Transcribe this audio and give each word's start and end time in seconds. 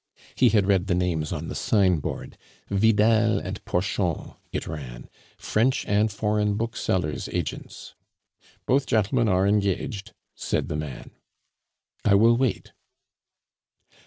He 0.33 0.49
had 0.49 0.65
read 0.65 0.87
the 0.87 0.95
names 0.95 1.31
on 1.31 1.47
the 1.47 1.53
sign 1.53 1.99
board 1.99 2.35
VIDAL 2.71 3.39
& 3.61 3.65
PORCHON 3.65 4.33
(it 4.51 4.65
ran), 4.65 5.07
French 5.37 5.85
and 5.85 6.11
foreign 6.11 6.55
booksellers' 6.55 7.29
agents. 7.31 7.93
"Both 8.65 8.87
gentlemen 8.87 9.27
are 9.27 9.45
engaged," 9.45 10.15
said 10.33 10.69
the 10.69 10.75
man. 10.75 11.11
"I 12.03 12.15
will 12.15 12.35
wait." 12.35 12.71